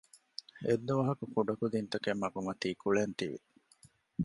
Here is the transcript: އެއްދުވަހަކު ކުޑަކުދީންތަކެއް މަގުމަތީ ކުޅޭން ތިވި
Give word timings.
އެއްދުވަހަކު 0.65 1.25
ކުޑަކުދީންތަކެއް 1.33 2.21
މަގުމަތީ 2.23 2.67
ކުޅޭން 2.81 3.13
ތިވި 3.19 3.37